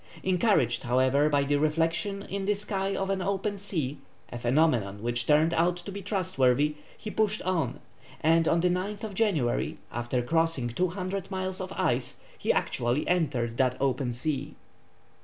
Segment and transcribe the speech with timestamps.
[0.23, 3.99] Encouraged, however, by the reflection in the sky of an open sea,
[4.31, 7.79] a phenomenon which turned out to be trustworthy, he pushed on,
[8.19, 13.77] and on the 9th January, after crossing 200 miles of ice he actually entered that
[13.79, 14.55] open sea!